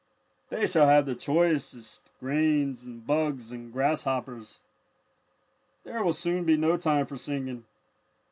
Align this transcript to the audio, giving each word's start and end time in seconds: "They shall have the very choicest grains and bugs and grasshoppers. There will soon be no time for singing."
"They 0.49 0.65
shall 0.65 0.87
have 0.87 1.05
the 1.05 1.11
very 1.13 1.19
choicest 1.19 2.09
grains 2.19 2.83
and 2.83 3.05
bugs 3.05 3.51
and 3.51 3.71
grasshoppers. 3.71 4.63
There 5.83 6.03
will 6.03 6.11
soon 6.11 6.43
be 6.43 6.57
no 6.57 6.75
time 6.75 7.05
for 7.05 7.17
singing." 7.17 7.65